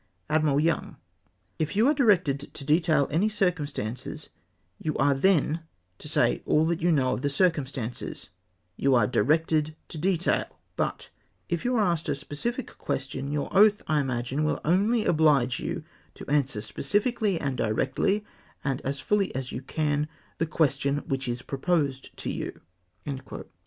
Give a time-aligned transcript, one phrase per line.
[0.31, 0.95] Admiral Young.
[1.59, 4.29] —"If you are directed to detail any cir cumstances,
[4.81, 5.59] you are then
[5.99, 8.31] to say all you know of the circum stances
[8.77, 10.45] you are directed to detail;
[10.75, 11.11] but
[11.49, 15.83] if you are asked a specific question, your oath, I imagine, will ordy oblige you
[16.15, 18.25] to answer specifically and directly,
[18.63, 20.07] and as fully as you can,
[20.39, 22.59] tlie question tvhich is proposed to you!